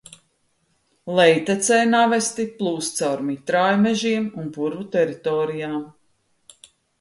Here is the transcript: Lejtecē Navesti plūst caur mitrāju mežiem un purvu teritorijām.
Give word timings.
Lejtecē 1.17 1.77
Navesti 1.89 2.45
plūst 2.61 2.97
caur 3.03 3.21
mitrāju 3.27 3.77
mežiem 3.83 4.27
un 4.45 4.49
purvu 4.57 4.87
teritorijām. 4.97 5.79